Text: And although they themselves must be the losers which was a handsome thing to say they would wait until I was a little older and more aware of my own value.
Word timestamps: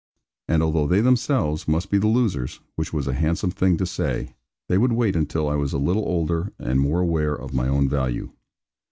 And 0.47 0.63
although 0.63 0.87
they 0.87 0.99
themselves 1.01 1.67
must 1.67 1.91
be 1.91 1.99
the 1.99 2.07
losers 2.07 2.59
which 2.75 2.91
was 2.91 3.05
a 3.05 3.13
handsome 3.13 3.51
thing 3.51 3.77
to 3.77 3.85
say 3.85 4.33
they 4.67 4.79
would 4.79 4.93
wait 4.93 5.15
until 5.15 5.47
I 5.47 5.53
was 5.53 5.73
a 5.73 5.77
little 5.77 6.05
older 6.07 6.51
and 6.57 6.79
more 6.79 7.01
aware 7.01 7.35
of 7.35 7.53
my 7.53 7.67
own 7.67 7.87
value. 7.87 8.31